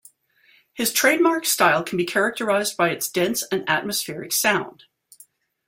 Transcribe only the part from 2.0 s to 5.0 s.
characterised by its dense and atmospheric sound.